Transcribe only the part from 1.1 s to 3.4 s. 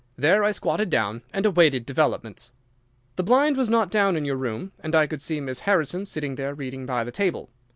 and awaited developments. "The